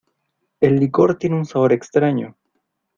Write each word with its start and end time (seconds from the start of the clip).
El 0.61 0.77
licor 0.79 1.19
tiene 1.19 1.35
un 1.35 1.45
sabor 1.45 1.73
extraño. 1.73 2.35